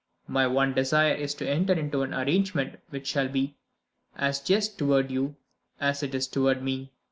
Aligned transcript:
My 0.27 0.47
one 0.47 0.73
desire 0.73 1.13
is 1.13 1.35
to 1.35 1.47
enter 1.47 1.73
into 1.73 2.01
an 2.01 2.11
arrangement 2.11 2.79
which 2.89 3.05
shall 3.05 3.27
be 3.27 3.55
as 4.15 4.39
just 4.39 4.79
toward 4.79 5.11
you, 5.11 5.35
as 5.79 6.01
it 6.01 6.15
is 6.15 6.25
toward 6.27 6.63
me. 6.63 6.91